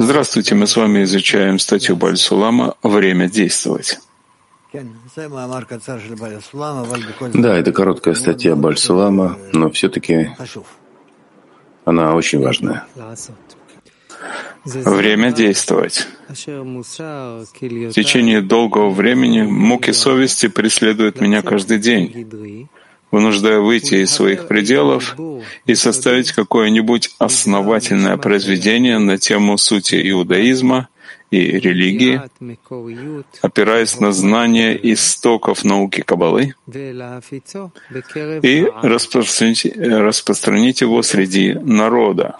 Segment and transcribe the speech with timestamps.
[0.00, 4.00] Здравствуйте, мы с вами изучаем статью Бальсулама «Время действовать».
[7.34, 10.30] Да, это короткая статья Бальсулама, но все-таки
[11.84, 12.86] она очень важная.
[14.64, 16.06] Время действовать.
[16.28, 22.68] В течение долгого времени муки совести преследуют меня каждый день
[23.10, 25.16] вынуждая выйти из своих пределов
[25.66, 30.88] и составить какое-нибудь основательное произведение на тему сути иудаизма
[31.30, 32.22] и религии,
[33.42, 36.54] опираясь на знания истоков науки Каббалы,
[38.42, 42.38] и распространить, распространить его среди народа,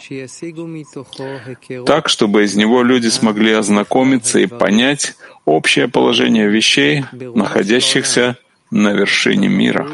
[1.84, 8.39] так, чтобы из него люди смогли ознакомиться и понять общее положение вещей, находящихся
[8.70, 9.87] на вершине мира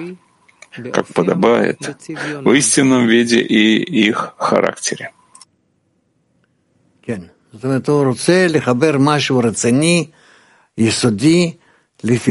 [0.93, 1.79] как подобает,
[2.43, 5.13] в истинном виде и их характере.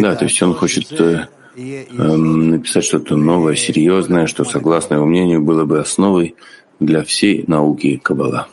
[0.02, 5.42] Да, то есть он хочет э, э, написать что-то новое, серьезное, что, согласно его мнению,
[5.42, 6.36] было бы основой
[6.80, 8.48] для всей науки Каббала.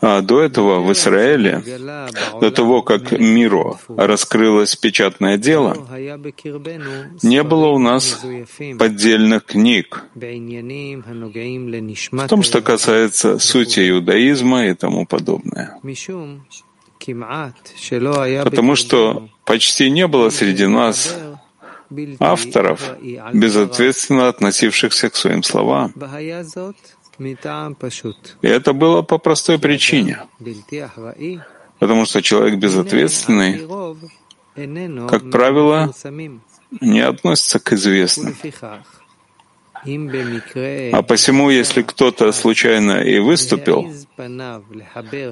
[0.00, 1.62] А до этого в Израиле,
[2.40, 5.76] до того, как миру раскрылось печатное дело,
[7.22, 8.20] не было у нас
[8.78, 10.04] поддельных книг
[12.12, 15.78] в том, что касается сути иудаизма и тому подобное.
[18.44, 21.16] Потому что почти не было среди нас
[22.20, 22.96] авторов,
[23.32, 25.92] безответственно относившихся к своим словам.
[27.18, 30.20] И это было по простой причине.
[31.78, 33.60] Потому что человек безответственный,
[35.08, 35.92] как правило,
[36.80, 38.34] не относится к известным.
[40.92, 43.86] А посему, если кто-то случайно и выступил,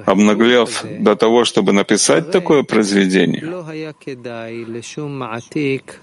[0.05, 3.43] обнаглев до того, чтобы написать такое произведение,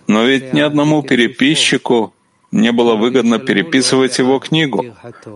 [0.07, 2.14] но ведь ни одному переписчику
[2.55, 4.85] не было выгодно переписывать его книгу,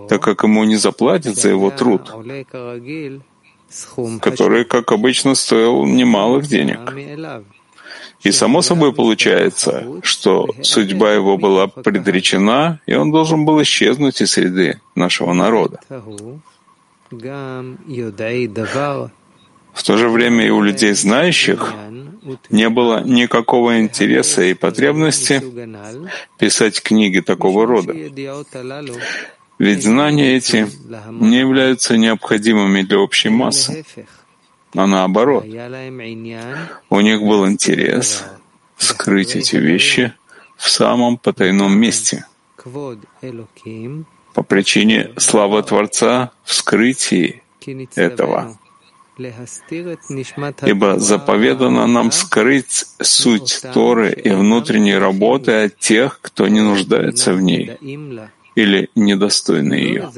[0.08, 2.12] так как ему не заплатят за его труд,
[4.20, 6.78] который, как обычно, стоил немалых денег.
[8.22, 14.30] И само собой получается, что судьба его была предречена, и он должен был исчезнуть из
[14.32, 15.80] среды нашего народа.
[19.78, 21.72] В то же время и у людей знающих
[22.50, 25.40] не было никакого интереса и потребности
[26.36, 27.92] писать книги такого рода.
[29.60, 30.66] Ведь знания эти
[31.10, 33.84] не являются необходимыми для общей массы,
[34.74, 35.44] а наоборот.
[36.90, 38.24] У них был интерес
[38.78, 40.12] скрыть эти вещи
[40.56, 42.26] в самом потайном месте
[44.34, 47.42] по причине славы Творца в скрытии
[47.94, 48.58] этого.
[49.18, 57.40] Ибо заповедано нам скрыть суть Торы и внутренней работы от тех, кто не нуждается в
[57.40, 57.76] ней
[58.54, 60.10] или недостойны ее,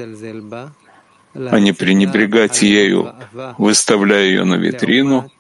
[1.35, 3.15] а не пренебрегать ею,
[3.59, 5.31] выставляя ее на витрину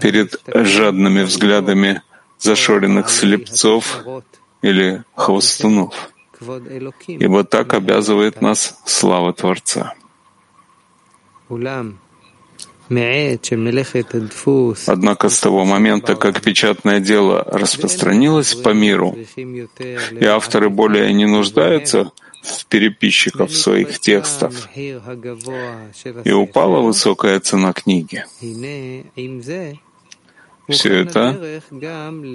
[0.00, 2.02] перед жадными взглядами
[2.38, 4.04] зашоренных слепцов
[4.62, 6.10] или хвостунов,
[7.06, 9.94] ибо так обязывает нас слава Творца.
[14.86, 22.10] Однако с того момента, как печатное дело распространилось по миру, и авторы более не нуждаются
[22.42, 24.68] в переписчиков своих текстов,
[26.24, 28.24] и упала высокая цена книги.
[30.68, 31.62] Все это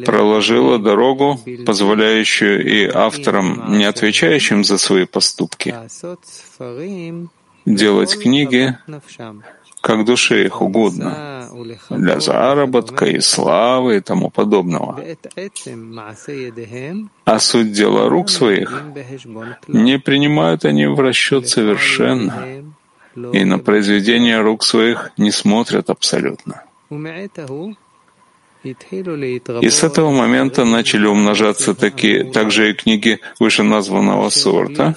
[0.06, 5.74] проложило дорогу, позволяющую и авторам, не отвечающим за свои поступки,
[7.66, 8.78] делать книги
[9.86, 11.48] как душе их угодно,
[11.92, 15.00] для заработка и славы и тому подобного.
[17.26, 18.84] А суть дела рук своих
[19.68, 22.34] не принимают они в расчет совершенно,
[23.34, 26.64] и на произведения рук своих не смотрят абсолютно.
[29.62, 34.96] И с этого момента начали умножаться такие, также и книги вышеназванного сорта,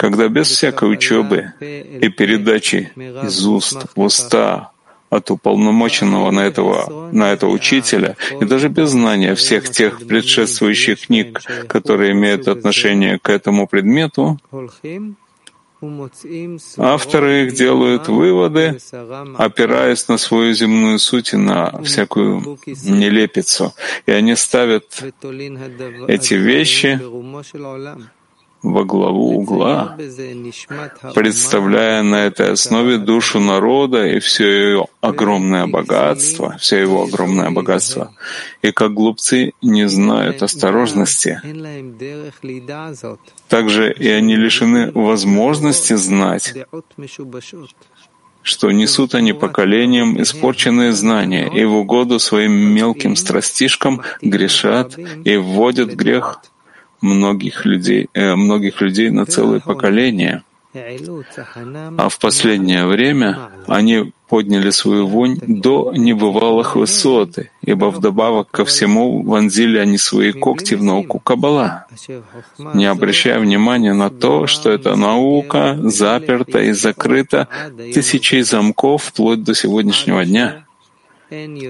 [0.00, 4.70] когда без всякой учебы и передачи из уст в уста
[5.10, 11.42] от уполномоченного на этого, на этого учителя, и даже без знания всех тех предшествующих книг,
[11.68, 14.38] которые имеют отношение к этому предмету,
[16.78, 18.78] авторы их делают выводы,
[19.36, 23.74] опираясь на свою земную суть и на всякую нелепицу,
[24.06, 25.04] и они ставят
[26.08, 26.98] эти вещи
[28.62, 29.96] во главу угла,
[31.14, 38.12] представляя на этой основе душу народа и все ее огромное богатство, все его огромное богатство.
[38.62, 41.40] И как глупцы не знают осторожности,
[43.48, 46.54] также и они лишены возможности знать,
[48.42, 55.94] что несут они поколениям испорченные знания и в угоду своим мелким страстишкам грешат и вводят
[55.94, 56.40] грех
[57.00, 60.42] многих людей, э, многих людей на целые поколения.
[60.72, 69.22] А в последнее время они подняли свою вонь до небывалых высот, ибо вдобавок ко всему
[69.22, 71.86] вонзили они свои когти в науку Каббала,
[72.74, 77.48] не обращая внимания на то, что эта наука заперта и закрыта
[77.92, 80.64] тысячей замков вплоть до сегодняшнего дня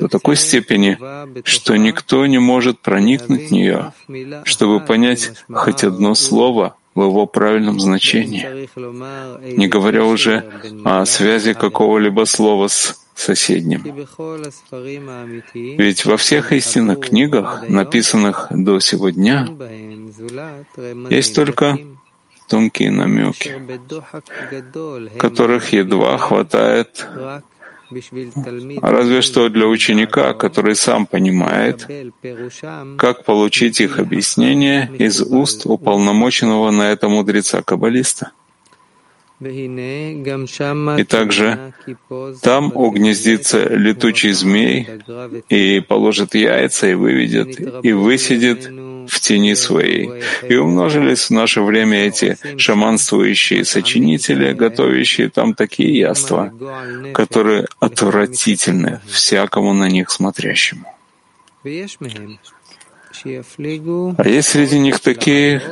[0.01, 0.99] до такой степени,
[1.45, 3.93] что никто не может проникнуть в нее,
[4.45, 8.69] чтобы понять хоть одно слово в его правильном значении,
[9.57, 10.51] не говоря уже
[10.85, 13.83] о связи какого-либо слова с соседним.
[15.55, 19.49] Ведь во всех истинных книгах, написанных до сего дня,
[21.11, 21.79] есть только
[22.49, 23.55] тонкие намеки,
[25.19, 27.07] которых едва хватает
[28.83, 31.87] Разве что для ученика, который сам понимает,
[32.97, 38.33] как получить их объяснение из уст уполномоченного на это мудреца-каббалиста.
[39.43, 41.73] И также
[42.43, 44.87] там угнездится летучий змей
[45.49, 48.71] и положит яйца и выведет, и высидит
[49.11, 50.11] в тени своей.
[50.49, 56.53] И умножились в наше время эти шаманствующие сочинители, готовящие там такие яства,
[57.13, 60.87] которые отвратительны всякому на них смотрящему.
[63.25, 65.63] А есть среди них такие,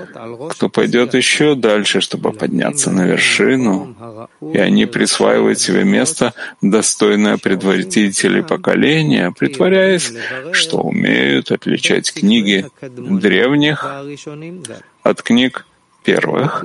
[0.51, 8.43] кто пойдет еще дальше, чтобы подняться на вершину, и они присваивают себе место, достойное предводителей
[8.43, 10.13] поколения, притворяясь,
[10.53, 13.87] что умеют отличать книги древних
[15.03, 15.67] от книг
[16.09, 16.65] первых,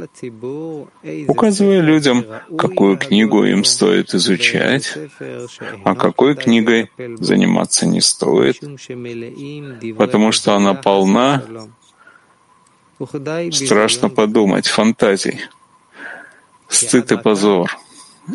[1.27, 2.25] указывая людям,
[2.57, 4.97] какую книгу им стоит изучать,
[5.83, 8.57] а какой книгой заниматься не стоит,
[9.97, 11.43] потому что она полна,
[13.51, 15.41] страшно подумать, фантазий,
[16.69, 17.77] стыд и позор.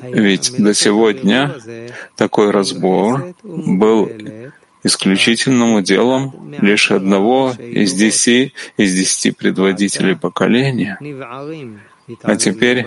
[0.03, 1.57] Ведь до сегодня
[2.17, 4.11] такой разбор был
[4.85, 10.99] исключительным уделом лишь одного из десяти, из десяти предводителей поколения.
[12.23, 12.87] А теперь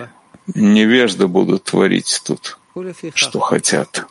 [0.54, 2.58] невежды будут творить тут,
[3.14, 4.06] что хотят.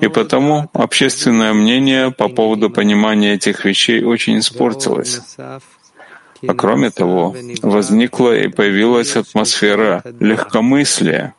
[0.00, 5.20] И потому общественное мнение по поводу понимания этих вещей очень испортилось.
[5.38, 11.34] А кроме того, возникла и появилась атмосфера легкомыслия.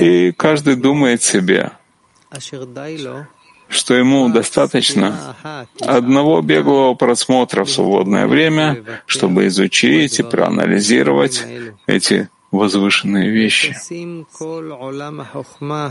[0.00, 1.70] И каждый думает себе,
[3.68, 5.36] что ему достаточно
[5.80, 11.44] одного беглого просмотра в свободное время, чтобы изучить и проанализировать
[11.86, 13.74] эти возвышенные вещи.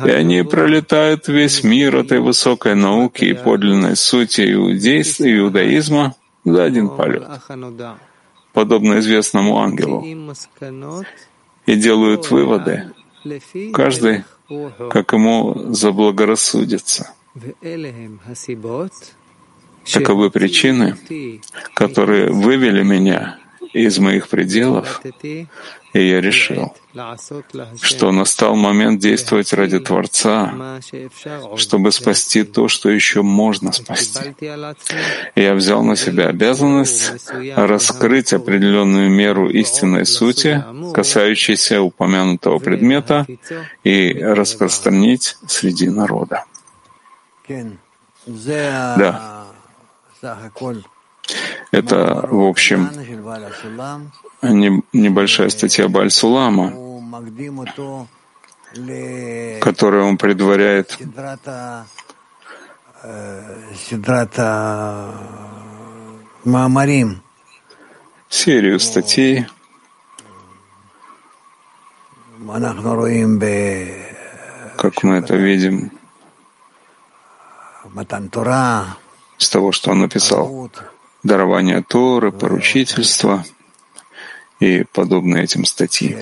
[0.08, 6.16] И они пролетают весь мир этой высокой науки и подлинной сути иудейства, иудаизма
[6.46, 7.28] за один полет,
[8.54, 10.06] подобно известному ангелу,
[11.66, 12.92] и делают выводы,
[13.74, 14.24] каждый
[14.90, 17.14] как ему заблагорассудится.
[19.92, 20.96] Таковы причины,
[21.74, 23.40] которые вывели меня
[23.74, 25.48] из моих пределов, и
[25.94, 26.74] я решил,
[27.82, 30.80] что настал момент действовать ради Творца,
[31.56, 34.36] чтобы спасти то, что еще можно спасти.
[35.36, 37.12] Я взял на себя обязанность
[37.56, 40.64] раскрыть определенную меру истинной сути,
[40.94, 43.26] касающейся упомянутого предмета,
[43.84, 46.46] и распространить среди народа.
[48.28, 49.44] Да.
[51.72, 52.90] Это, в общем,
[54.42, 56.72] небольшая статья Бальсулама,
[59.62, 60.98] которую он предваряет.
[68.30, 69.46] Серию статей,
[74.78, 75.92] как мы это видим.
[79.38, 80.70] С того, что он написал,
[81.24, 83.44] дарование Торы, поручительство
[84.60, 86.16] и подобные этим статьи.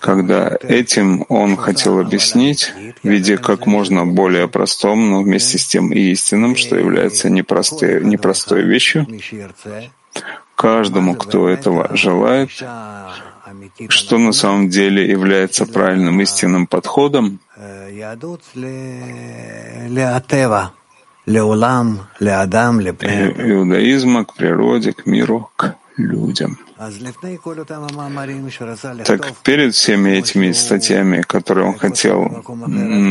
[0.00, 5.92] Когда этим он хотел объяснить в виде как можно более простом, но вместе с тем
[5.92, 9.06] и истинным, что является непростой, непростой вещью,
[10.56, 12.50] каждому, кто этого желает,
[13.88, 17.40] что на самом деле является правильным истинным подходом,
[23.38, 26.58] иудаизма к природе, к миру, к людям.
[29.04, 32.44] Так перед всеми этими статьями, которые он хотел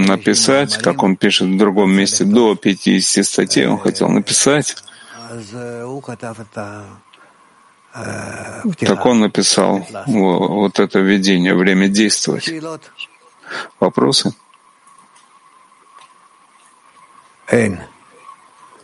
[0.07, 4.75] написать, как он пишет в другом месте, до 50 статей он хотел написать,
[8.79, 12.49] так он написал вот это введение, время действовать.
[13.79, 14.33] Вопросы?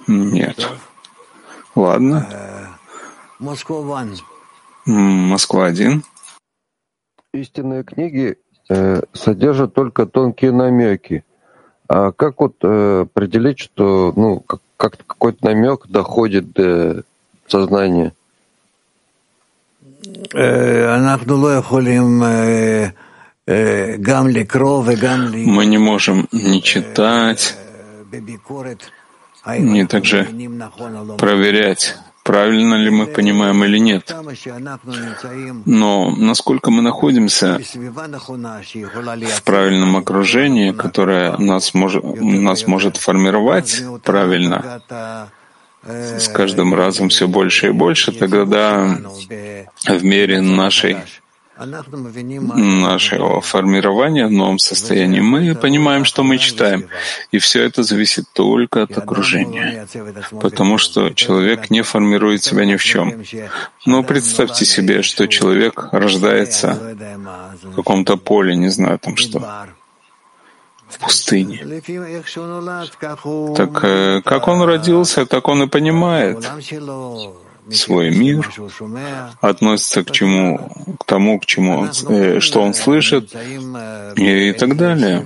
[0.08, 0.70] Нет.
[1.76, 2.28] Ладно.
[4.86, 6.04] Москва один.
[7.34, 8.38] Истинные книги
[8.70, 11.24] э, содержат только тонкие намеки.
[11.88, 17.04] А как вот э, определить, что ну, как, как какой-то намек доходит до
[17.48, 18.14] сознания?
[25.46, 27.58] Мы не можем не читать,
[29.46, 30.28] не также
[31.18, 34.16] проверять, правильно ли мы понимаем или нет.
[35.66, 37.60] Но насколько мы находимся
[39.36, 44.82] в правильном окружении, которое нас может, нас может формировать правильно,
[45.86, 48.98] с каждым разом все больше и больше, тогда
[49.88, 50.98] в мере нашей
[51.66, 56.88] нашего формирования в новом состоянии, мы понимаем, что мы читаем.
[57.32, 59.88] И все это зависит только от окружения.
[60.42, 63.24] Потому что человек не формирует себя ни в чем.
[63.86, 66.96] Но представьте себе, что человек рождается
[67.64, 69.40] в каком-то поле, не знаю там что,
[70.88, 71.82] в пустыне.
[73.56, 76.38] Так э, как он родился, так он и понимает
[77.72, 78.50] свой мир,
[79.42, 83.34] относится к чему, к тому, к чему он, э, что он слышит,
[84.16, 85.26] и, и так далее.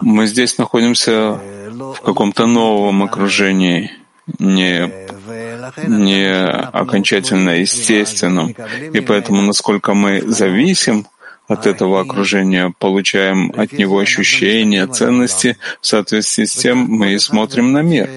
[0.00, 1.40] Мы здесь находимся
[1.70, 3.90] в каком-то новом окружении,
[4.38, 4.90] не,
[5.86, 8.54] не окончательно естественном.
[8.92, 11.06] И поэтому, насколько мы зависим
[11.46, 17.72] от этого окружения, получаем от него ощущения, ценности, в соответствии с тем мы и смотрим
[17.72, 18.08] на мир.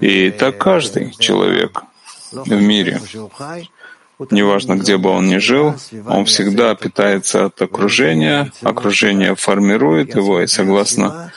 [0.00, 1.82] И так каждый человек—
[2.34, 3.00] в мире.
[4.30, 5.74] Неважно, где бы он ни жил,
[6.06, 11.32] он всегда питается от окружения, окружение формирует его, и согласно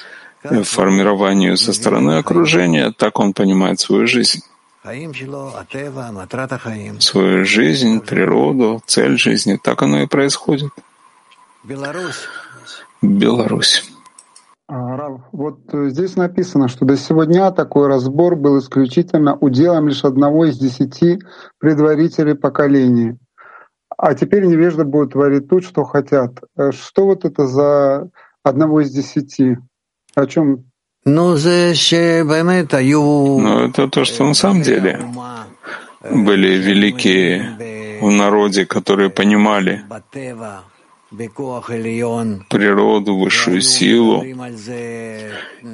[0.64, 4.42] формированию со стороны окружения, так он понимает свою жизнь.
[7.00, 10.72] Свою жизнь, природу, цель жизни, так оно и происходит.
[13.02, 13.84] Беларусь.
[14.70, 19.88] А, Рав, вот э, здесь написано, что до сего дня такой разбор был исключительно уделом
[19.88, 21.20] лишь одного из десяти
[21.58, 23.18] предварителей поколения.
[23.98, 26.42] А теперь невежды будут творить тут, что хотят.
[26.58, 28.10] Э, что вот это за
[28.44, 29.58] одного из десяти?
[30.16, 30.66] О чем?
[33.40, 35.00] Ну, это то, что на самом деле
[36.12, 39.84] были великие в народе, которые понимали,
[42.50, 44.24] природу, высшую силу,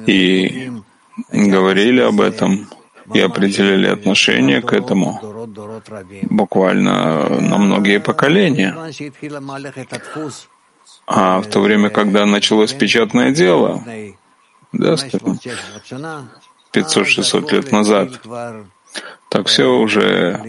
[0.06, 0.70] и
[1.32, 2.68] говорили об этом
[3.12, 5.20] и определили отношение к этому
[6.30, 8.74] буквально на многие поколения.
[11.06, 13.84] А в то время, когда началось печатное дело,
[14.72, 14.94] да,
[16.72, 18.20] 500-600 лет назад,
[19.28, 20.40] так все уже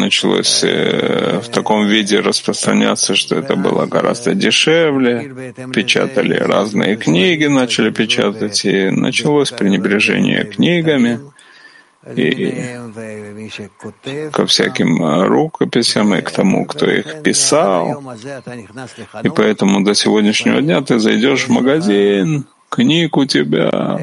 [0.00, 5.54] началось э, в таком виде распространяться, что это было гораздо дешевле.
[5.72, 11.20] Печатали разные книги, начали печатать, и началось пренебрежение книгами
[12.16, 12.76] и
[14.32, 18.02] ко всяким рукописям и к тому, кто их писал.
[19.22, 23.98] И поэтому до сегодняшнего дня ты зайдешь в магазин, книг у тебя,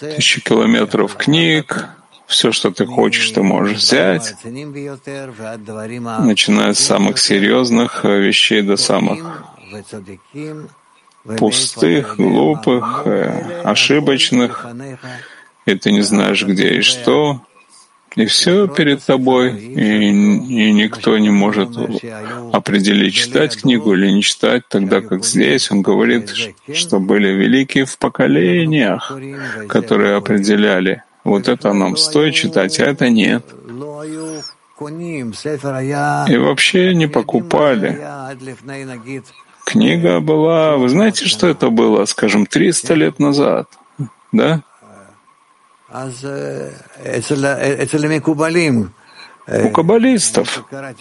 [0.00, 1.88] тысячи километров книг,
[2.26, 9.44] все, что ты хочешь, ты можешь взять, начиная с самых серьезных вещей до самых
[11.38, 14.66] пустых, глупых, э, ошибочных,
[15.66, 17.42] и ты не знаешь, где и что,
[18.18, 21.70] и все перед тобой, и, и никто не может
[22.52, 26.34] определить, читать книгу или не читать, тогда как здесь он говорит,
[26.74, 29.12] что были великие в поколениях,
[29.68, 33.44] которые определяли, вот это нам стоит читать, а это нет.
[36.28, 38.00] И вообще не покупали.
[39.64, 43.68] Книга была, вы знаете, что это было, скажем, 300 лет назад,
[44.32, 44.62] да?
[49.46, 50.92] У каббалистов, когда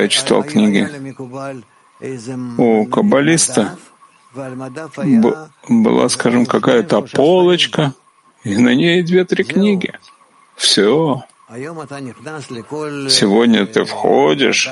[0.00, 0.88] я читал книги,
[2.58, 3.78] у каббалиста
[5.68, 7.94] была, скажем, какая-то полочка,
[8.42, 9.92] и на ней две-три книги.
[10.56, 11.22] Все.
[13.08, 14.68] Сегодня ты входишь,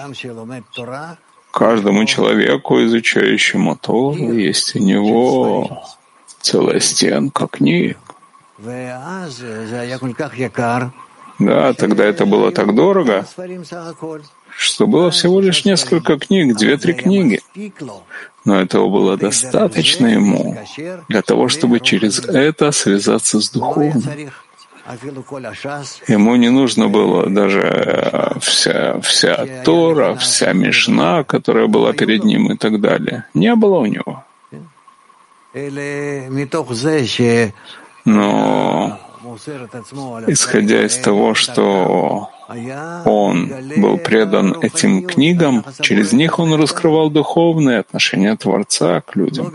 [1.52, 5.85] каждому человеку, изучающему Тору, есть у него
[6.40, 7.99] целая стенка книг.
[11.38, 13.26] Да, тогда это было так дорого,
[14.56, 17.42] что было всего лишь несколько книг, две-три книги.
[18.44, 20.56] Но этого было достаточно ему
[21.08, 24.02] для того, чтобы через это связаться с Духовным.
[26.06, 32.52] Ему не нужно было даже э, вся, вся Тора, вся Мишна, которая была перед ним
[32.52, 33.25] и так далее.
[33.34, 34.25] Не было у него.
[38.06, 38.98] Но
[40.28, 42.30] исходя из того, что
[43.04, 49.52] он был предан этим книгам, через них он раскрывал духовные отношения Творца к людям.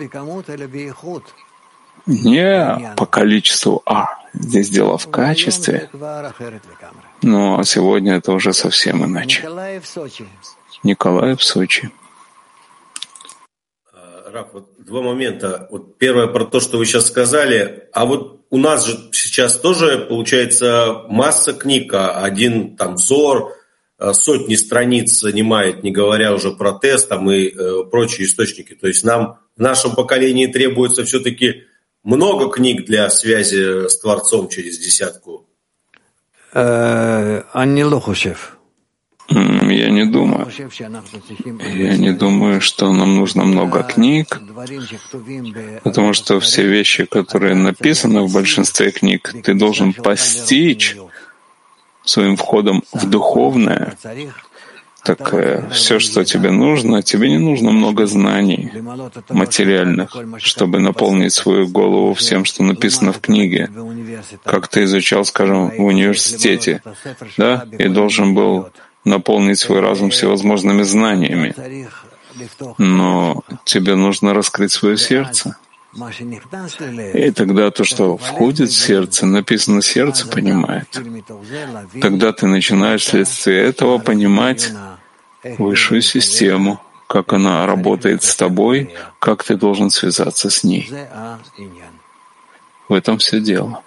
[2.06, 5.90] Не по количеству, а здесь дело в качестве.
[7.22, 9.48] Но сегодня это уже совсем иначе.
[10.84, 11.92] Николай в Сочи.
[14.32, 15.68] Раф, вот два момента.
[15.72, 17.90] Вот первое про то, что вы сейчас сказали.
[17.92, 23.54] А вот у нас же сейчас тоже получается масса книг, а один там взор,
[24.00, 28.74] э, сотни страниц занимает, не говоря уже про тест там, и э, прочие источники.
[28.74, 31.64] То есть нам в нашем поколении требуется все-таки
[32.04, 35.46] много книг для связи с Творцом через десятку.
[36.54, 38.58] Э, Анни Лохушев.
[39.32, 40.48] Я не думаю.
[41.76, 44.40] Я не думаю, что нам нужно много книг,
[45.84, 50.98] потому что все вещи, которые написаны в большинстве книг, ты должен постичь
[52.04, 53.96] своим входом в духовное.
[55.04, 58.72] Так э, все, что тебе нужно, тебе не нужно много знаний
[59.30, 63.68] материальных, чтобы наполнить свою голову всем, что написано в книге.
[64.46, 66.84] Как ты изучал, скажем, в университете,
[67.36, 68.70] да, и должен был
[69.04, 71.56] наполнить свой разум всевозможными знаниями.
[72.78, 75.58] Но тебе нужно раскрыть свое сердце.
[77.14, 80.88] И тогда то, что входит в сердце, написано «сердце понимает».
[82.02, 84.72] Тогда ты начинаешь вследствие этого понимать
[85.58, 90.90] высшую систему, как она работает с тобой, как ты должен связаться с ней.
[92.88, 93.84] В этом все дело.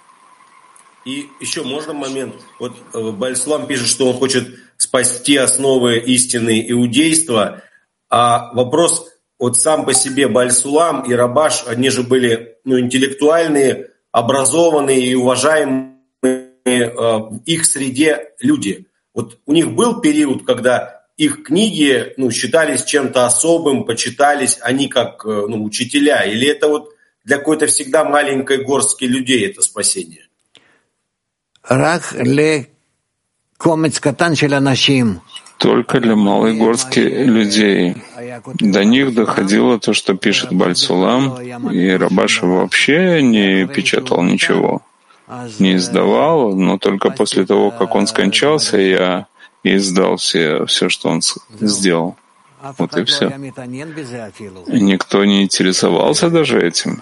[1.05, 2.33] И еще можно момент.
[2.59, 4.47] Вот э, Бальслам пишет, что он хочет
[4.77, 7.63] спасти основы истины иудейства.
[8.09, 9.07] А вопрос,
[9.39, 15.95] вот сам по себе Бальсулам и Рабаш, они же были ну, интеллектуальные, образованные и уважаемые
[16.23, 18.87] э, в их среде люди.
[19.13, 25.25] Вот у них был период, когда их книги ну, считались чем-то особым, почитались они как
[25.25, 26.23] э, ну, учителя?
[26.23, 26.89] Или это вот
[27.23, 30.27] для какой-то всегда маленькой горстки людей это спасение?
[35.57, 37.95] Только для малой горстки людей.
[38.59, 41.39] До них доходило то, что пишет Бальсулам,
[41.71, 44.81] и Рабаша вообще не печатал ничего,
[45.59, 49.27] не издавал, но только после того, как он скончался, я
[49.63, 51.21] издал все, все что он
[51.61, 52.17] сделал.
[52.77, 53.33] Вот и все.
[54.67, 57.01] Никто не интересовался даже этим.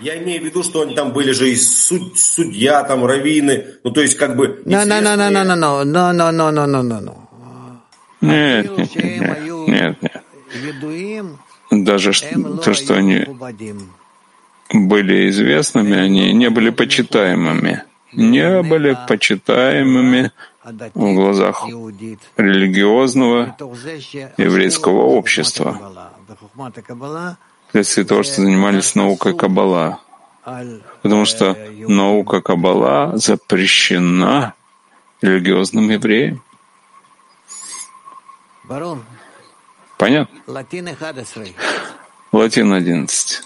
[0.00, 3.90] Я имею в виду, что они там были же и суд, судья, там раввины, ну
[3.90, 4.62] то есть как бы...
[4.64, 7.16] No, no, no, no, no, no, no, no, no, no, no, no, no.
[8.20, 11.84] Нет, нет, нет, нет, нет.
[11.84, 12.12] Даже
[12.62, 13.26] то, что они
[14.72, 17.82] были известными, они не были почитаемыми.
[18.12, 20.30] Не были почитаемыми
[20.94, 21.66] в глазах
[22.36, 23.56] религиозного
[24.38, 26.12] еврейского общества
[27.74, 30.00] вследствие того, что занимались наукой Каббала.
[31.02, 31.56] Потому что
[31.88, 34.54] наука Каббала запрещена
[35.20, 36.40] религиозным евреям.
[39.98, 40.40] Понятно?
[42.32, 43.42] Латин 11.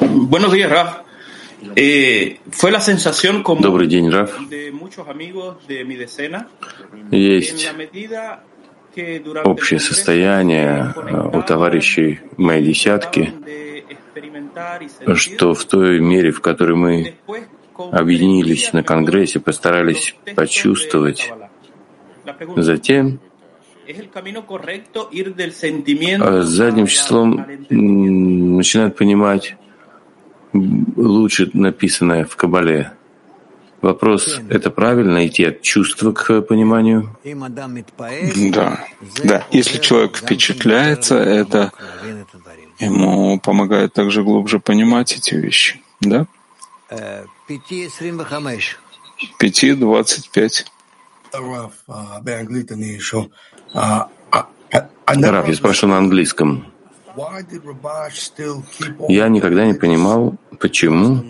[0.00, 1.04] Buenos días, Raf.
[1.76, 4.38] Eh, fue la sensación como Добрый день, Раф.
[4.50, 6.48] de muchos amigos de mi decena
[6.92, 8.44] en Есть la medida
[9.44, 13.32] общее состояние э, у товарищей моей десятки,
[15.14, 17.14] что в той мере, в которой мы
[17.76, 21.32] объединились на Конгрессе, постарались почувствовать,
[22.56, 23.20] затем
[23.86, 29.56] ¿es el camino correcto ir del sentimiento а задним числом начинают понимать
[30.52, 32.92] лучше написанное в Кабале.
[33.84, 37.14] Вопрос, это правильно идти от чувства к пониманию?
[38.50, 38.82] Да,
[39.22, 39.46] да.
[39.50, 41.70] Если человек впечатляется, это
[42.78, 45.82] ему помогает также глубже понимать эти вещи.
[46.00, 46.26] Да?
[49.38, 50.64] Пяти двадцать пять.
[51.30, 51.72] Раф,
[55.48, 56.72] я спрашиваю на английском.
[59.08, 61.22] Я никогда не понимал, почему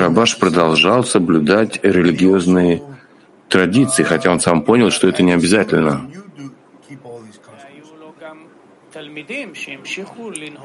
[0.00, 2.82] Рабаш продолжал соблюдать религиозные
[3.48, 6.08] традиции, хотя он сам понял, что это не обязательно.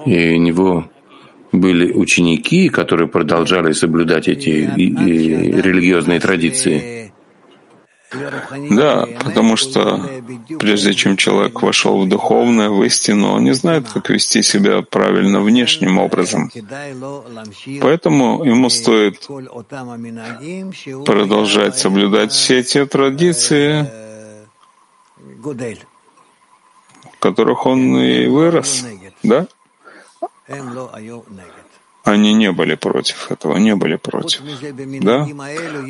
[0.05, 0.89] И у него
[1.51, 7.02] были ученики, которые продолжали соблюдать эти и- и религиозные традиции.
[8.69, 10.01] Да, потому что
[10.59, 15.41] прежде чем человек вошел в духовное, в истину, он не знает, как вести себя правильно
[15.41, 16.51] внешним образом.
[17.81, 19.27] Поэтому ему стоит
[21.05, 23.87] продолжать соблюдать все те традиции,
[27.13, 28.85] в которых он и вырос.
[29.23, 29.47] Да?
[32.03, 34.41] Они не были против этого, не были против.
[35.01, 35.25] Да?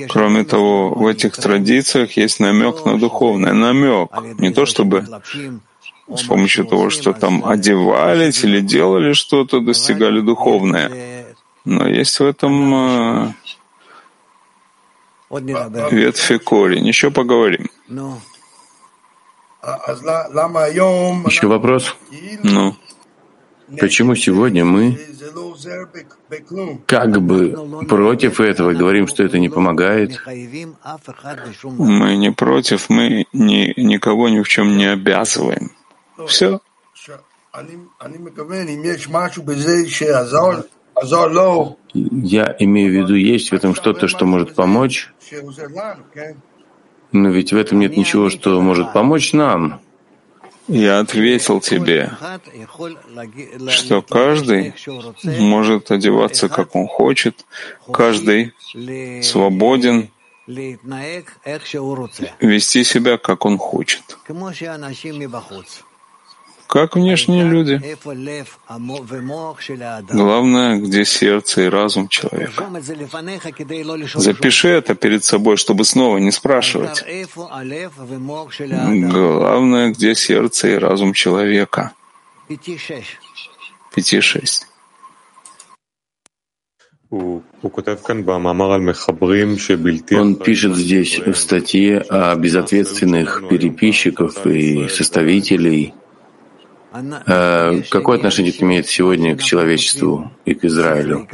[0.09, 3.53] Кроме того, в этих традициях есть намек на духовное.
[3.53, 4.11] Намек.
[4.37, 5.05] Не то чтобы
[6.07, 11.25] с помощью того, что там одевались или делали что-то, достигали духовное.
[11.65, 13.33] Но есть в этом э,
[15.91, 16.85] ветвь и корень.
[16.85, 17.69] Еще поговорим.
[21.25, 21.95] Еще вопрос?
[22.43, 22.75] Ну,
[23.79, 24.97] Почему сегодня мы
[26.85, 30.21] как бы против этого говорим, что это не помогает?
[31.63, 35.71] мы не против, мы ни, никого ни в чем не обязываем.
[36.27, 36.59] Все.
[41.93, 45.13] Я имею в виду, есть в этом что-то, что может помочь,
[47.11, 49.81] но ведь в этом нет ничего, что может помочь нам.
[50.67, 52.11] Я ответил тебе,
[53.69, 54.73] что каждый
[55.39, 57.45] может одеваться, как он хочет,
[57.91, 58.53] каждый
[59.21, 60.09] свободен
[62.39, 64.17] вести себя, как он хочет.
[66.73, 67.79] Как внешние люди.
[70.11, 72.67] Главное, где сердце и разум человека.
[74.15, 77.03] Запиши это перед собой, чтобы снова не спрашивать.
[79.11, 81.91] Главное, где сердце и разум человека.
[83.93, 84.65] Пяти-шесть.
[87.11, 87.43] Он
[90.35, 95.93] пишет здесь в статье о безответственных переписчиках и составителей.
[96.93, 101.27] Э, Какое отношение это имеет сегодня к человечеству и к Израилю?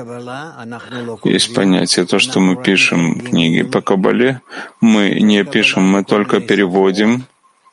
[1.25, 4.41] Есть понятие, то, что мы пишем книги по Кабале,
[4.79, 7.25] мы не пишем, мы только переводим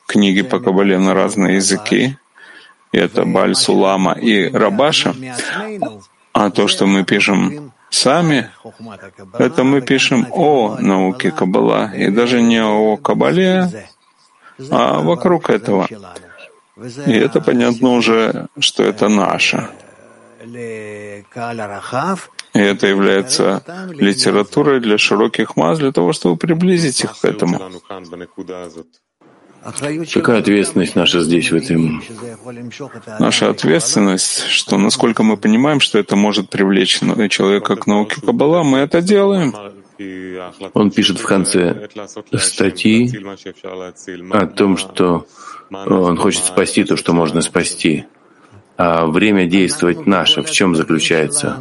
[0.05, 2.17] книги по Кабале на разные языки.
[2.91, 5.15] И это Баль, Сулама и Рабаша.
[6.33, 8.49] А то, что мы пишем сами,
[9.39, 13.87] это мы пишем о науке Каббала, и даже не о Кабале,
[14.69, 15.87] а вокруг этого.
[17.05, 19.67] И это понятно уже, что это наше.
[22.53, 27.59] И это является литературой для широких масс, для того, чтобы приблизить их к этому.
[30.13, 32.01] Какая ответственность наша здесь, в этом?
[33.19, 38.77] Наша ответственность, что насколько мы понимаем, что это может привлечь человека к науке Каббала, мы
[38.79, 39.53] это делаем.
[40.73, 41.89] Он пишет в конце
[42.37, 43.11] статьи
[44.31, 45.25] о том, что
[45.71, 48.05] он хочет спасти то, что можно спасти.
[48.77, 51.59] А время действовать наше в чем заключается?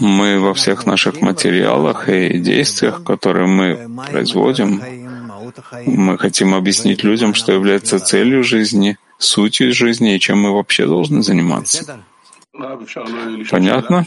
[0.00, 4.80] Мы во всех наших материалах и действиях, которые мы производим,
[5.84, 11.22] мы хотим объяснить людям, что является целью жизни, сутью жизни и чем мы вообще должны
[11.22, 12.00] заниматься.
[13.50, 14.06] Понятно?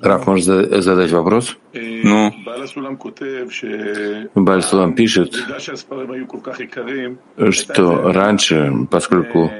[0.00, 0.44] Раф, может
[0.82, 1.58] задать вопрос?
[1.74, 2.32] Ну?
[4.34, 5.34] Бальсулам пишет,
[7.50, 9.50] что раньше, поскольку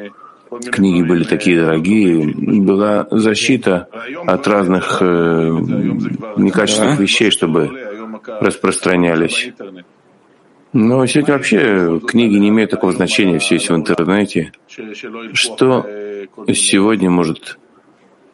[0.72, 3.88] книги были такие дорогие, была защита
[4.26, 5.50] от разных э,
[6.36, 7.70] некачественных вещей, чтобы
[8.40, 9.52] распространялись.
[10.72, 14.52] Но сегодня вообще книги не имеют такого значения, все есть в интернете.
[15.32, 15.86] Что
[16.48, 17.58] сегодня может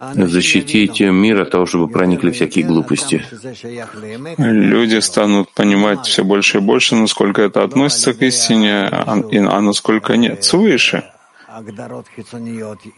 [0.00, 3.24] защитить мир от того, чтобы проникли всякие глупости.
[4.38, 10.16] Люди станут понимать все больше и больше, насколько это относится к истине, а, а насколько
[10.16, 11.04] нет, свыше.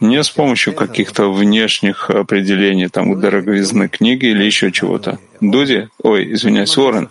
[0.01, 5.17] Не с помощью каких-то внешних определений, там, дороговизны книги или еще чего-то.
[5.39, 7.09] Дуди, ой, извиняюсь, Уоррен,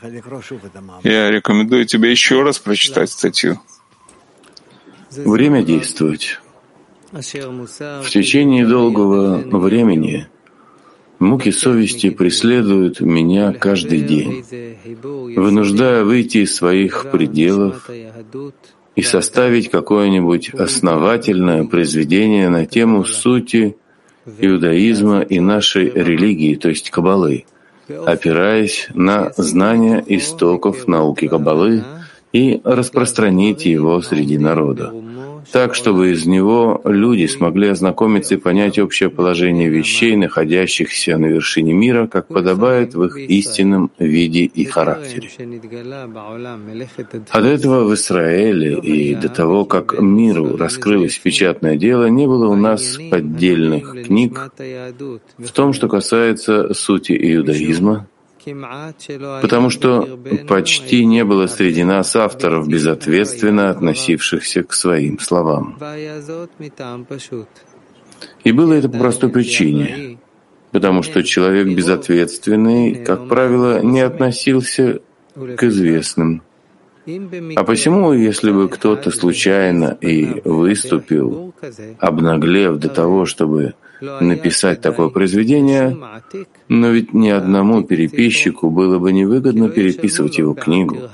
[1.04, 3.60] я рекомендую тебе еще раз прочитать статью.
[5.10, 6.38] Время действовать.
[7.10, 10.26] В течение долгого времени
[11.18, 14.44] муки совести преследуют меня каждый день,
[15.34, 17.88] вынуждая выйти из своих пределов
[18.94, 23.78] и составить какое-нибудь основательное произведение на тему сути
[24.38, 27.46] иудаизма и нашей религии, то есть Кабалы,
[27.88, 31.84] опираясь на знания истоков науки Кабалы
[32.34, 34.92] и распространить его среди народа
[35.52, 41.72] так, чтобы из него люди смогли ознакомиться и понять общее положение вещей, находящихся на вершине
[41.72, 45.30] мира, как подобает в их истинном виде и характере.
[47.32, 52.56] До этого в Израиле и до того, как миру раскрылось печатное дело, не было у
[52.56, 54.50] нас поддельных книг
[55.38, 58.06] в том, что касается сути иудаизма,
[59.42, 65.78] потому что почти не было среди нас авторов, безответственно относившихся к своим словам.
[68.44, 70.18] И было это по простой причине,
[70.72, 75.00] потому что человек безответственный, как правило, не относился
[75.34, 76.42] к известным.
[77.56, 81.54] А посему, если бы кто-то случайно и выступил,
[81.98, 85.96] обнаглев до того, чтобы написать такое произведение,
[86.68, 91.08] но ведь ни одному переписчику было бы невыгодно переписывать его книгу,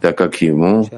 [0.00, 0.88] так как ему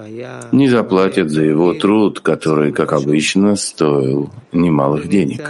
[0.53, 5.43] не заплатят за его труд, который, как обычно, стоил немалых денег.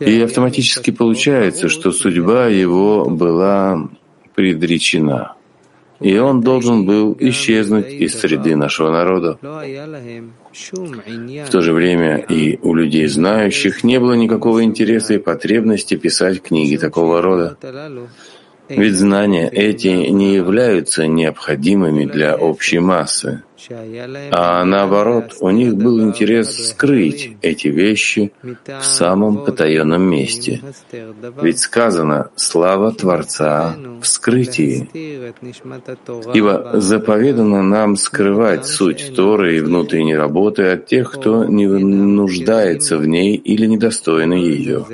[0.00, 3.88] И автоматически получается, что судьба его была
[4.34, 5.34] предречена—
[6.00, 9.38] и он должен был исчезнуть из среды нашего народа.
[9.42, 16.42] В то же время и у людей знающих не было никакого интереса и потребности писать
[16.42, 17.56] книги такого рода.
[18.68, 23.42] Ведь знания эти не являются необходимыми для общей массы.
[24.30, 30.60] А наоборот, у них был интерес скрыть эти вещи в самом потаенном месте.
[31.42, 34.88] Ведь сказано «Слава Творца в скрытии».
[36.34, 43.06] Ибо заповедано нам скрывать суть Торы и внутренней работы от тех, кто не нуждается в
[43.06, 44.86] ней или недостойны ее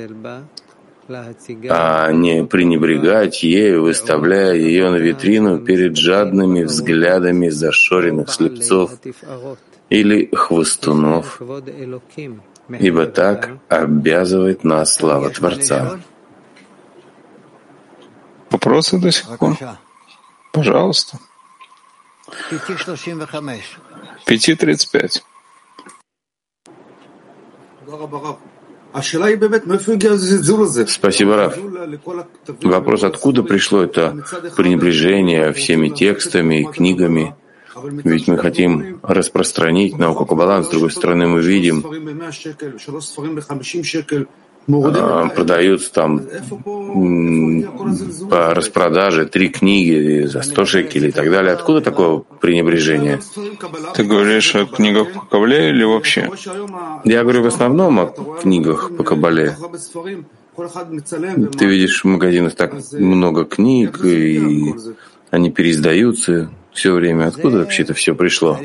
[1.07, 8.91] а не пренебрегать ею, выставляя ее на витрину перед жадными взглядами зашоренных слепцов
[9.89, 11.41] или хвостунов,
[12.79, 15.99] ибо так обязывает нас слава Творца.
[18.49, 19.57] Вопросы до сих пор?
[20.51, 21.19] Пожалуйста.
[24.25, 25.21] 5.35.
[30.89, 31.57] Спасибо, Раф.
[32.61, 34.23] Вопрос, откуда пришло это
[34.55, 37.35] пренебрежение всеми текстами и книгами?
[38.03, 41.83] Ведь мы хотим распространить науку Каббала, с другой стороны мы видим,
[44.67, 46.21] а, продаются там
[48.29, 51.53] по распродаже три книги за 100 шекелей и так далее.
[51.53, 53.19] Откуда такое пренебрежение?
[53.93, 56.31] Ты говоришь о книгах по Кабале или вообще?
[57.03, 58.07] Я говорю в основном о
[58.41, 59.55] книгах по Кабале.
[61.57, 64.73] Ты видишь в магазинах так много книг, и
[65.29, 67.27] они переиздаются все время.
[67.27, 68.57] Откуда вообще это все пришло?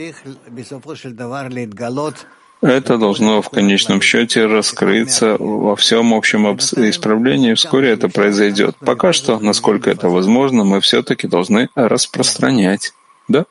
[2.63, 7.55] Это должно в конечном счете раскрыться во всем общем исправлении.
[7.55, 8.77] Вскоре это произойдет.
[8.81, 12.93] Пока что, насколько это возможно, мы все-таки должны распространять.
[13.29, 13.47] Да?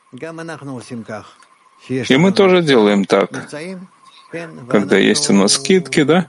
[1.88, 3.48] И мы тоже делаем так.
[4.68, 6.28] Когда есть у нас скидки, да?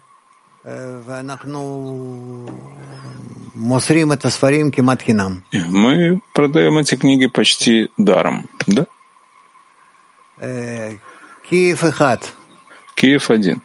[5.68, 8.88] Мы продаем эти книги почти даром, да?
[11.48, 11.84] Киев
[13.30, 13.62] один.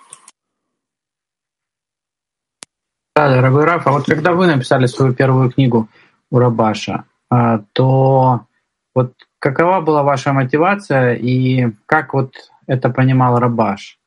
[3.15, 5.89] Да, дорогой Раф, а вот когда вы написали свою первую книгу
[6.31, 8.47] у Рабаша, а, то
[8.95, 12.35] вот какова была ваша мотивация и как вот
[12.67, 13.99] это понимал Рабаш?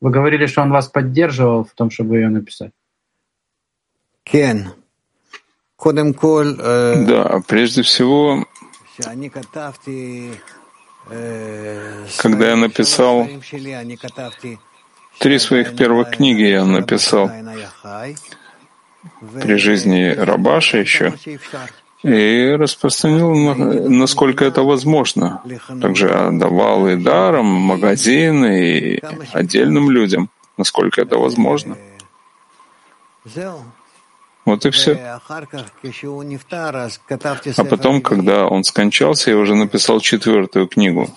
[0.00, 2.72] Вы говорили, что он вас поддерживал в том, чтобы ее написать.
[6.58, 8.46] Э, да, прежде всего,
[11.10, 13.28] э, когда я написал
[15.18, 17.30] три своих первых книги, я написал
[19.42, 21.14] при жизни Рабаша еще,
[22.02, 23.34] и распространил,
[23.88, 25.42] насколько это возможно.
[25.80, 31.76] Также отдавал и даром, магазины, и отдельным людям, насколько это возможно.
[34.44, 35.18] Вот и все.
[37.56, 41.08] А потом, когда он скончался, я уже написал четвертую книгу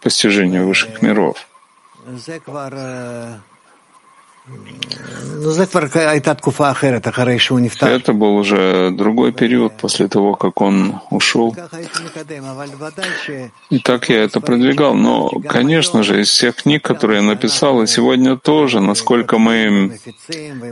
[0.00, 1.46] «Постижение высших миров».
[7.88, 11.56] Это был уже другой период после того, как он ушел.
[13.70, 14.94] И так я это продвигал.
[14.94, 19.98] Но, конечно же, из всех книг, которые я написал, и сегодня тоже, насколько мы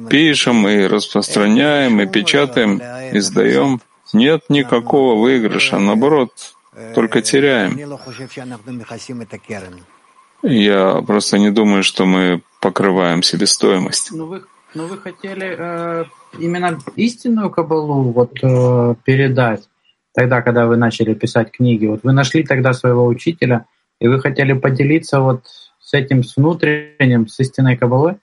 [0.08, 2.80] пишем и распространяем, и печатаем,
[3.12, 3.80] издаем,
[4.12, 5.78] нет никакого выигрыша.
[5.78, 6.30] Наоборот,
[6.94, 7.76] только теряем.
[10.44, 14.10] Я просто не думаю, что мы покрываем себестоимость.
[14.12, 14.42] Но ну, вы,
[14.74, 16.04] но ну, вы хотели э,
[16.38, 19.62] именно истинную кабалу вот, э, передать
[20.14, 21.86] тогда, когда вы начали писать книги.
[21.86, 23.64] Вот вы нашли тогда своего учителя,
[24.00, 25.46] и вы хотели поделиться вот
[25.80, 28.16] с этим, с внутренним, с истинной кабалой?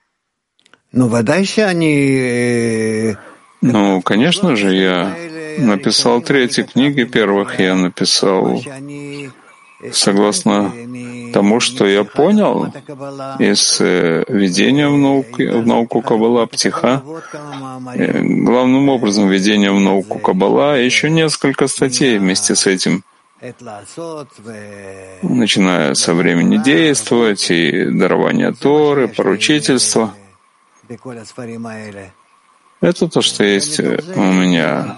[0.92, 3.12] Ну, водайся они...
[3.12, 3.14] Э,
[3.60, 5.16] ну, конечно же, я
[5.58, 8.60] написал третьи книги первых, я написал
[9.92, 10.72] согласно
[11.32, 12.66] тому, что я понял
[13.38, 17.02] из э, введения в науку, в науку Каббала, Птиха,
[17.94, 23.02] э, главным образом введение в науку Каббала, еще несколько статей вместе с этим,
[25.22, 30.14] начиная со времени действовать и дарования Торы, поручительства.
[32.80, 34.96] Это то, что есть у меня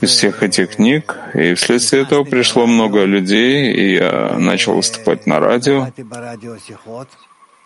[0.00, 5.40] из всех этих книг, и вследствие этого пришло много людей, и я начал выступать на
[5.40, 5.88] радио,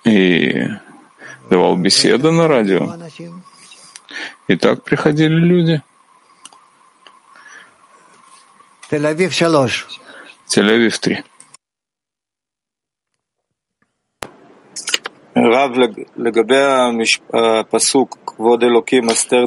[0.05, 0.69] и
[1.51, 2.95] давал беседы на радио.
[4.49, 5.83] И так приходили люди.
[10.49, 11.25] Тель-Авив 3.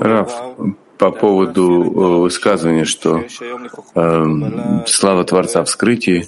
[0.01, 0.57] Рав,
[0.97, 3.23] по поводу э, высказывания, что
[3.95, 6.25] э, слава Творца в скрытии,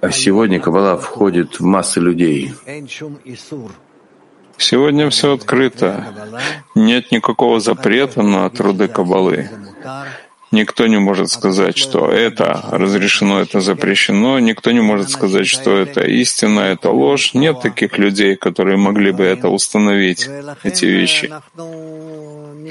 [0.00, 2.52] а сегодня Каббала входит в массы людей.
[4.58, 6.04] Сегодня все открыто.
[6.74, 9.50] Нет никакого запрета на труды Каббалы.
[10.56, 14.38] Никто не может сказать, что это разрешено, это запрещено.
[14.38, 17.34] Никто не может сказать, что это истина, это ложь.
[17.34, 20.30] Нет таких людей, которые могли бы это установить,
[20.62, 21.30] эти вещи.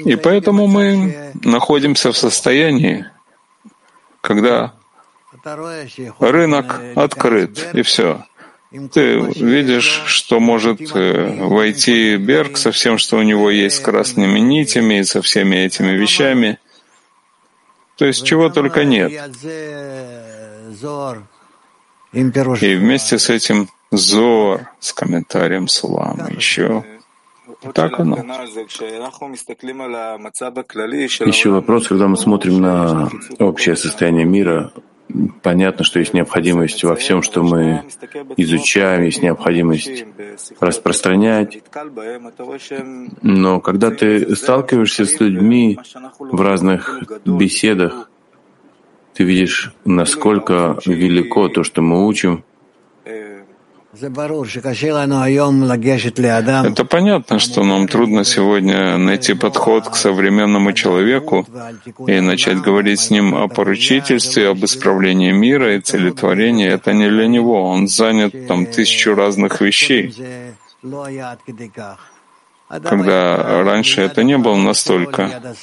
[0.04, 3.06] И поэтому мы находимся в состоянии,
[4.20, 4.72] когда
[6.18, 8.24] рынок открыт, и все.
[8.92, 14.40] Ты видишь, что может э, войти Берг со всем, что у него есть с красными
[14.40, 16.58] нитями и со всеми этими вещами.
[17.96, 19.12] То есть чего только нет.
[22.12, 26.84] И вместе с этим Зор с комментарием Сулама еще.
[27.72, 28.16] Так оно.
[31.26, 34.72] Еще вопрос, когда мы смотрим на общее состояние мира,
[35.42, 37.84] понятно, что есть необходимость во всем, что мы
[38.36, 40.04] изучаем, есть необходимость
[40.60, 41.62] распространять.
[43.22, 45.78] Но когда ты сталкиваешься с людьми
[46.18, 48.10] в разных беседах,
[49.14, 52.44] ты видишь, насколько велико то, что мы учим—
[56.64, 61.46] это понятно, что нам трудно сегодня найти подход к современному человеку
[62.06, 66.68] и начать говорить с ним о поручительстве, об исправлении мира и целетворении.
[66.68, 67.62] Это не для него.
[67.62, 70.14] Он занят там тысячу разных вещей
[72.68, 75.54] когда раньше это не было настолько.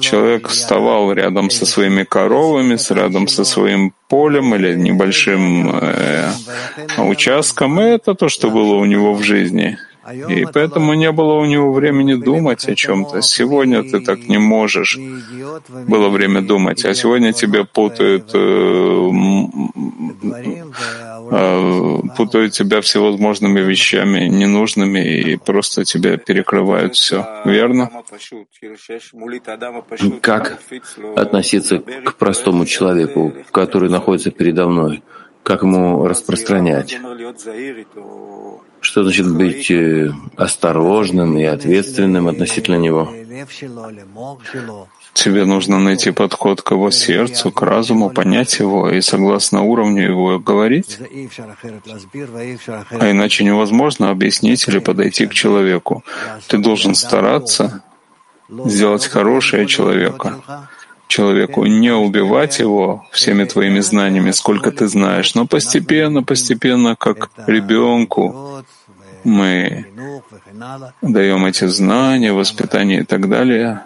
[0.00, 6.30] Человек вставал рядом со своими коровами, рядом со своим полем или небольшим э,
[6.98, 9.78] участком, и это то, что было у него в жизни.
[10.12, 13.22] И поэтому не было у него времени думать о чем-то.
[13.22, 14.98] Сегодня ты так не можешь.
[15.68, 19.10] Было время думать, а сегодня тебя путают, э,
[21.30, 27.26] э, путают тебя всевозможными вещами, ненужными, и просто тебя перекрывают все.
[27.44, 27.90] Верно?
[30.20, 30.58] Как
[31.16, 35.02] относиться к простому человеку, который находится передо мной?
[35.42, 36.98] Как ему распространять?
[38.88, 43.12] Что значит быть э, осторожным и ответственным относительно него?
[45.12, 50.38] Тебе нужно найти подход к его сердцу, к разуму, понять его и согласно уровню его
[50.38, 50.98] говорить.
[52.90, 56.02] А иначе невозможно объяснить или подойти к человеку.
[56.46, 57.82] Ты должен стараться
[58.48, 60.68] сделать хорошее человека,
[61.08, 68.64] человеку, не убивать его всеми твоими знаниями, сколько ты знаешь, но постепенно, постепенно, как ребенку,
[69.28, 69.86] мы
[71.02, 73.82] даем эти знания, воспитание и так далее.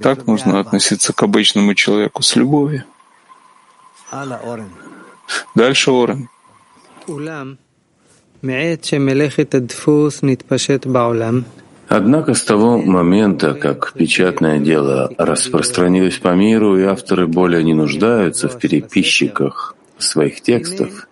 [0.00, 2.84] Так нужно относиться к обычному человеку с любовью.
[5.54, 6.28] Дальше Орен.
[11.88, 18.48] Однако с того момента, как печатное дело распространилось по миру, и авторы более не нуждаются
[18.48, 21.08] в переписчиках своих текстов,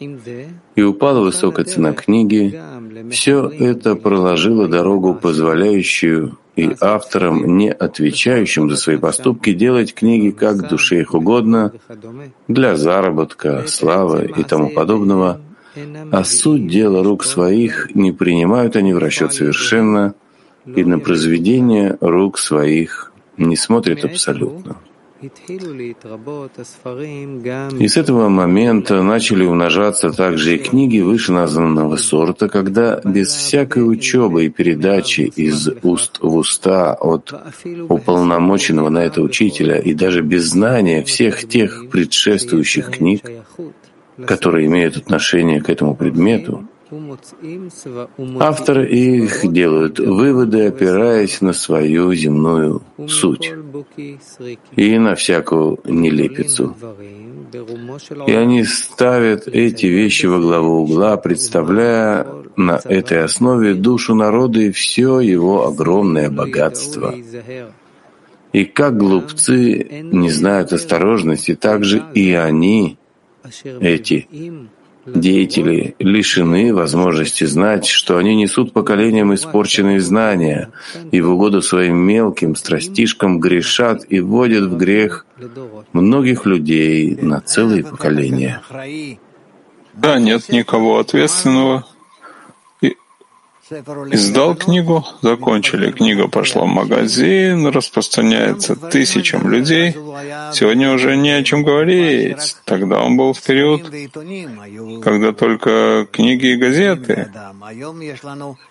[0.75, 2.61] и упала высокая цена книги,
[3.11, 10.69] все это проложило дорогу, позволяющую и авторам, не отвечающим за свои поступки, делать книги как
[10.69, 11.73] душе их угодно,
[12.49, 15.41] для заработка, славы и тому подобного,
[16.11, 20.15] а суть дела рук своих не принимают они в расчет совершенно—
[20.77, 24.77] и на произведение рук своих не смотрит абсолютно.
[25.21, 25.29] И
[27.89, 34.49] с этого момента начали умножаться также и книги вышеназванного сорта, когда без всякой учебы и
[34.49, 37.35] передачи из уст в уста от
[37.89, 43.23] уполномоченного на это учителя и даже без знания всех тех предшествующих книг,
[44.25, 46.69] которые имеют отношение к этому предмету,
[48.41, 53.53] Авторы их делают выводы, опираясь на свою земную суть
[54.75, 56.75] и на всякую нелепицу.
[58.27, 62.27] И они ставят эти вещи во главу угла, представляя
[62.57, 67.15] на этой основе душу народа и все его огромное богатство.
[68.53, 72.99] И как глупцы не знают осторожности, так же и они,
[73.81, 74.27] эти
[75.15, 80.71] Деятели лишены возможности знать, что они несут поколениям испорченные знания
[81.11, 85.27] и в угоду своим мелким страстишкам грешат и вводят в грех
[85.93, 88.63] многих людей на целые поколения.
[89.95, 91.87] Да, нет никого ответственного,
[93.71, 99.95] Издал книгу, закончили, книга пошла в магазин, распространяется тысячам людей.
[100.53, 102.57] Сегодня уже не о чем говорить.
[102.65, 103.83] Тогда он был в период,
[105.03, 107.31] когда только книги и газеты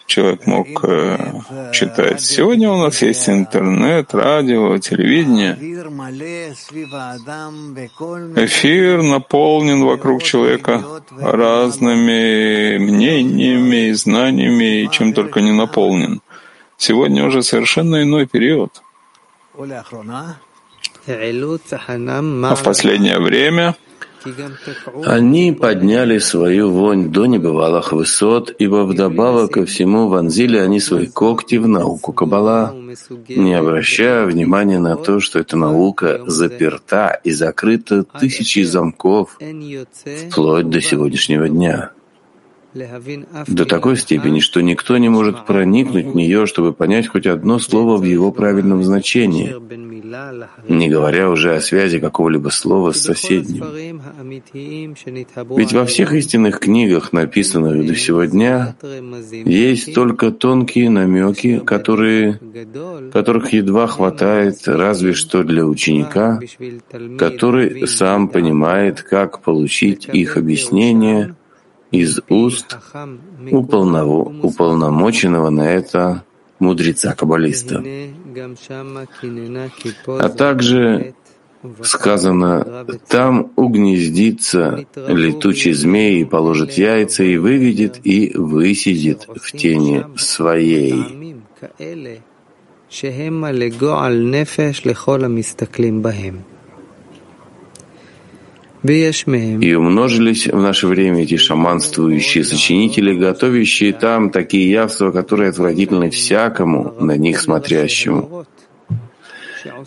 [0.08, 1.18] человек мог э,
[1.74, 2.22] читать.
[2.22, 5.58] Сегодня у нас есть интернет, радио, телевидение.
[8.36, 10.84] Эфир наполнен вокруг человека
[11.20, 16.22] разными мнениями знаниями, и чем только не наполнен.
[16.78, 18.82] Сегодня уже совершенно иной период.
[22.52, 23.76] А в последнее время
[25.06, 31.56] они подняли свою вонь до небывалых высот, ибо вдобавок ко всему вонзили они свои когти
[31.56, 32.76] в науку Каббала,
[33.30, 39.40] не обращая внимания на то, что эта наука заперта и закрыта тысячи замков
[40.30, 41.92] вплоть до сегодняшнего дня
[42.74, 47.98] до такой степени, что никто не может проникнуть в нее, чтобы понять хоть одно слово
[47.98, 49.56] в его правильном значении,
[50.68, 53.64] не говоря уже о связи какого-либо слова с соседним.
[55.56, 58.76] Ведь во всех истинных книгах, написанных до сегодня,
[59.32, 62.40] есть только тонкие намеки, которые,
[63.12, 66.40] которых едва хватает разве что для ученика,
[67.18, 71.36] который сам понимает, как получить их объяснение—
[71.92, 72.78] из уст
[73.52, 76.24] уполномоченного на это
[76.60, 77.84] мудреца-каббалиста.
[80.08, 81.14] А также
[81.84, 90.94] сказано, там угнездится летучий змей и положит яйца, и выведет, и высидит в тени своей.
[99.60, 106.94] И умножились в наше время эти шаманствующие сочинители, готовящие там такие явства, которые отвратительны всякому,
[107.00, 108.46] на них смотрящему.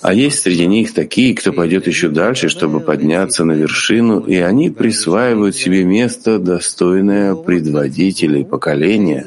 [0.03, 4.71] А есть среди них такие, кто пойдет еще дальше, чтобы подняться на вершину, и они
[4.71, 9.27] присваивают себе место, достойное предводителей поколения,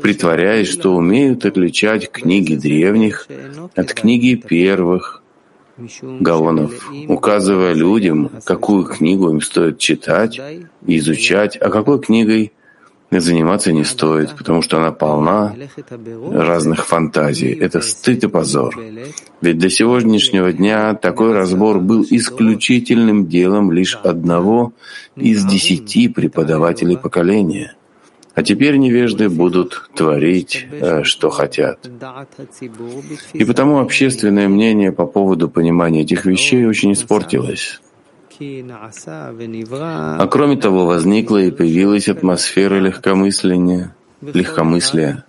[0.00, 3.26] притворяясь, что умеют отличать книги древних
[3.74, 5.21] от книги первых
[6.20, 10.40] гаонов, указывая людям, какую книгу им стоит читать
[10.86, 12.52] и изучать, а какой книгой
[13.20, 15.54] заниматься не стоит, потому что она полна
[16.32, 17.52] разных фантазий.
[17.52, 18.78] Это стыд и позор.
[19.40, 24.72] Ведь до сегодняшнего дня такой разбор был исключительным делом лишь одного
[25.16, 27.74] из десяти преподавателей поколения.
[28.34, 31.86] А теперь невежды будут творить, э, что хотят.
[33.34, 37.80] И потому общественное мнение по поводу понимания этих вещей очень испортилось.
[38.40, 45.24] А кроме того, возникла и появилась атмосфера легкомысления, легкомыслия.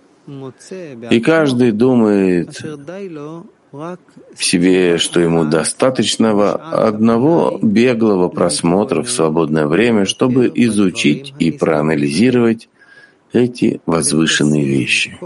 [1.10, 2.64] И каждый думает
[3.70, 12.68] в себе, что ему достаточного одного беглого просмотра в свободное время, чтобы изучить и проанализировать
[13.34, 15.18] эти возвышенные вещи.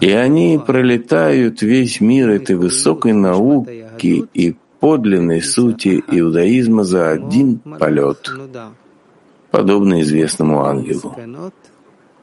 [0.00, 8.30] И они пролетают весь мир этой высокой науки и подлинной сути иудаизма за один полет,
[9.50, 11.16] подобно известному ангелу,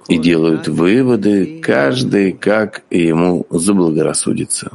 [0.08, 4.72] и делают выводы, каждый как ему заблагорассудится.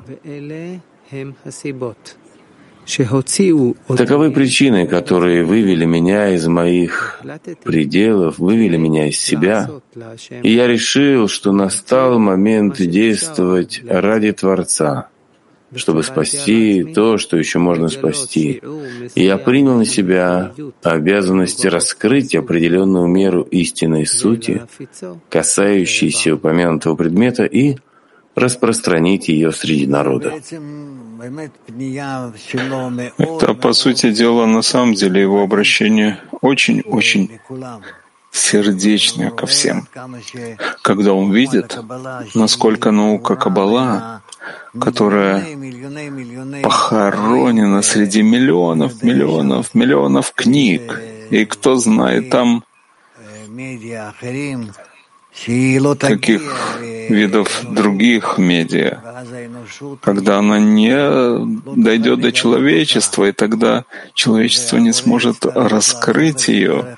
[3.97, 7.21] Таковы причины, которые вывели меня из моих
[7.65, 9.71] пределов, вывели меня из себя.
[10.43, 15.09] И я решил, что настал момент действовать ради Творца,
[15.75, 18.63] чтобы спасти то, что еще можно спасти.
[19.15, 24.63] И я принял на себя обязанность раскрыть определенную меру истинной сути,
[25.29, 27.77] касающейся упомянутого предмета, и
[28.37, 30.35] распространить ее среди народа.
[33.19, 37.41] Это, по сути дела, на самом деле его обращение очень-очень
[38.31, 39.89] сердечное ко всем.
[40.83, 41.79] Когда он видит,
[42.35, 44.23] насколько наука Каббала,
[44.79, 45.43] которая
[46.63, 52.63] похоронена среди миллионов, миллионов, миллионов книг, и кто знает там
[55.99, 56.79] каких
[57.09, 58.99] видов других медиа,
[60.03, 60.97] когда она не
[61.77, 63.85] дойдет до человечества, и тогда
[64.15, 66.97] человечество не сможет раскрыть ее,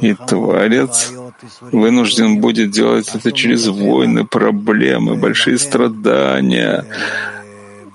[0.00, 1.12] и Творец
[1.60, 6.84] вынужден будет делать это через войны, проблемы, большие страдания,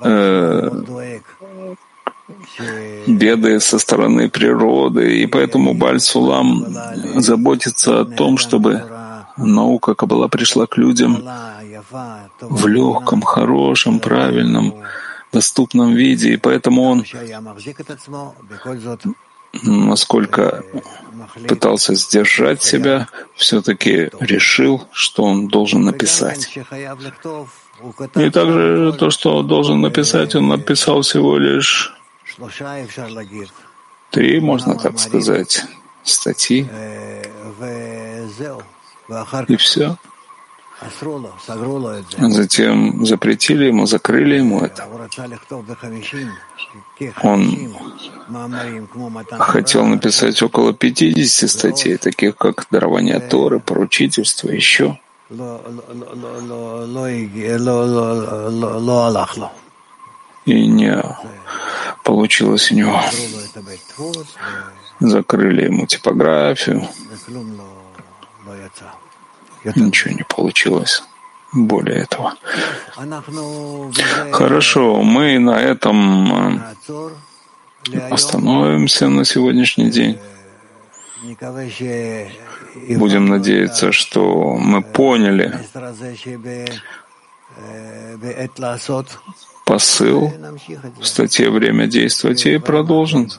[0.03, 0.69] э,
[3.07, 5.19] беды со стороны природы.
[5.21, 6.67] И поэтому Баль-Сулам
[7.15, 8.83] заботится о том, чтобы
[9.41, 11.23] наука Каббала пришла к людям
[12.41, 14.73] в легком, хорошем, правильном,
[15.31, 17.05] доступном виде, и поэтому он,
[19.63, 20.63] насколько
[21.47, 26.57] пытался сдержать себя, все-таки решил, что он должен написать.
[28.15, 31.93] И также то, что он должен написать, он написал всего лишь
[34.11, 35.65] три, можно так сказать,
[36.03, 36.67] статьи
[39.47, 39.97] и все.
[42.17, 44.87] Затем запретили ему, закрыли ему это.
[47.21, 47.75] Он
[49.39, 54.99] хотел написать около 50 статей, таких как дарование Торы, поручительство, еще.
[60.45, 61.03] И не
[62.03, 62.99] получилось у него.
[64.99, 66.87] Закрыли ему типографию.
[69.63, 71.03] Ничего не получилось
[71.53, 72.35] более этого.
[74.31, 80.19] Хорошо, мы на этом э, остановимся на сегодняшний день.
[82.97, 85.59] Будем надеяться, что мы поняли
[89.65, 90.33] посыл
[90.99, 93.29] в статье «Время действовать» и продолжим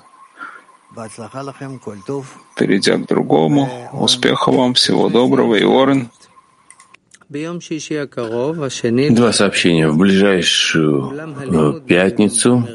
[2.56, 6.10] Перейдя к другому, успеха вам, всего доброго, и Орен.
[9.14, 9.88] Два сообщения.
[9.88, 12.68] В ближайшую э, пятницу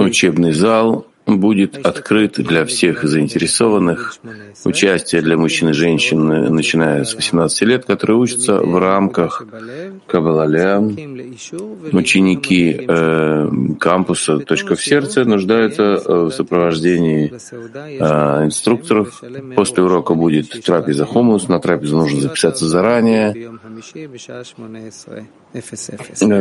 [0.00, 4.18] учебный зал будет открыт для всех заинтересованных,
[4.64, 9.44] участие для мужчин и женщин, начиная с 18 лет, которые учатся в рамках
[10.06, 10.80] Кабалаля.
[11.92, 13.48] Ученики э,
[13.80, 19.22] кампуса «Точка в сердце» нуждаются в сопровождении э, инструкторов.
[19.56, 23.50] После урока будет трапеза хумус, на трапезу нужно записаться заранее.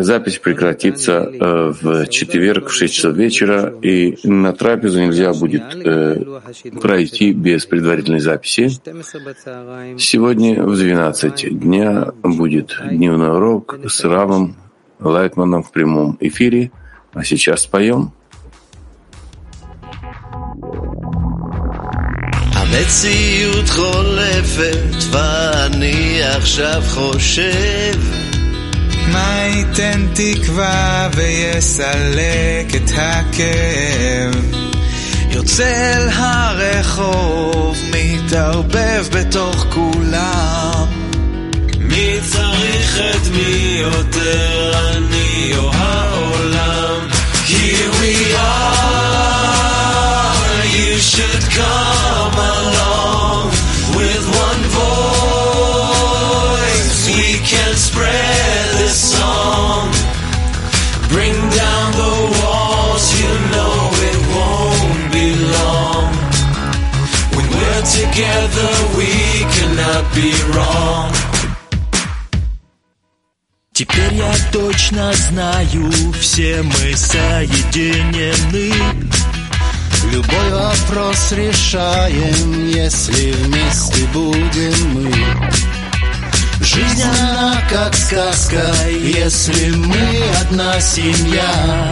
[0.03, 6.40] Запись прекратится э, в четверг в 6 часов вечера, и на трапезу нельзя будет э,
[6.80, 8.68] пройти без предварительной записи.
[9.98, 14.56] Сегодня в 12 дня будет дневной урок с Равом
[15.00, 16.70] Лайтманом в прямом эфире.
[17.14, 18.12] А сейчас споем.
[22.78, 28.31] המציאות חולפת ואני עכשיו חושב
[29.13, 34.55] מה ייתן תקווה ויסלק את הכאב.
[35.29, 40.85] יוצא אל הרחוב, מתערבב בתוך כולם.
[41.79, 45.82] מי צריך את מי יותר, אני או
[70.15, 71.11] be wrong.
[73.73, 78.71] Теперь я точно знаю, все мы соединены.
[80.11, 85.11] Любой вопрос решаем, если вместе будем мы.
[86.61, 91.91] Жизнь она как сказка, если мы одна семья.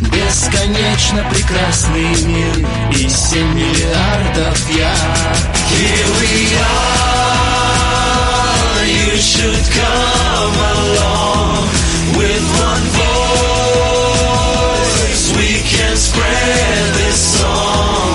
[0.00, 4.94] Бесконечно прекрасный мир и семь миллиардов я.
[5.70, 7.14] Here we are,
[8.86, 11.68] you should come along
[12.16, 14.04] with one voice.
[15.36, 18.14] We can spread this song.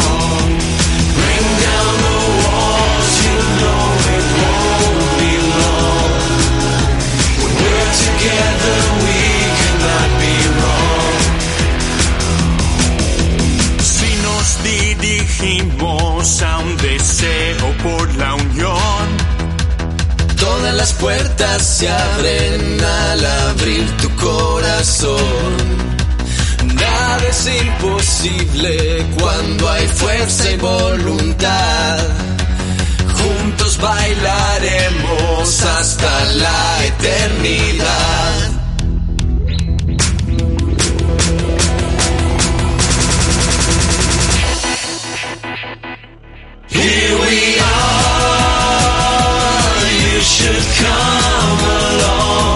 [1.15, 3.83] Bring down the walls, you know
[4.15, 6.11] it won't be long.
[7.41, 8.79] When we're together,
[15.41, 19.07] a un deseo por la unión,
[20.37, 25.17] todas las puertas se abren al abrir tu corazón.
[26.75, 31.99] Nada es imposible cuando hay fuerza y voluntad.
[33.13, 38.48] Juntos bailaremos hasta la eternidad.
[50.51, 52.48] should come along.